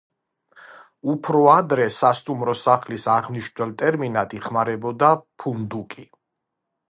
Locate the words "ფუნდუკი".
5.43-6.09